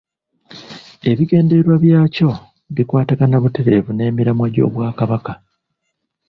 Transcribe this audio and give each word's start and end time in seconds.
Ebigendererwa 1.09 1.75
byakyo 1.83 2.29
bikwatagana 2.75 3.35
butereevu 3.43 3.91
n’emiramwa 3.93 4.47
gy’Obwakabaka. 4.53 5.31